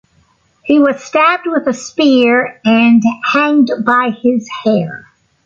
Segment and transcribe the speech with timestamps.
[0.63, 5.05] He was stabbed with a spear and hanged by his hair.